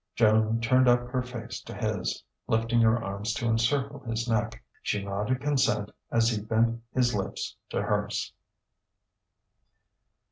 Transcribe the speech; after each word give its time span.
Joan 0.15 0.61
turned 0.61 0.87
up 0.87 1.09
her 1.09 1.21
face 1.21 1.61
to 1.61 1.75
his, 1.75 2.23
lifting 2.47 2.81
her 2.81 3.03
arms 3.03 3.35
to 3.35 3.45
encircle 3.45 3.99
his 3.99 4.27
neck. 4.27 4.63
She 4.81 5.03
nodded 5.05 5.41
consent 5.41 5.91
as 6.09 6.27
he 6.29 6.41
bent 6.41 6.81
his 6.91 7.13
lips 7.13 7.55
to 7.69 7.83
hers. 7.83 8.33